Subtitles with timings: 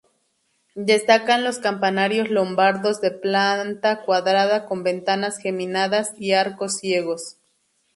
[0.73, 7.37] Destacan los campanarios lombardos de planta cuadrada con ventanas geminadas y arcos ciegos.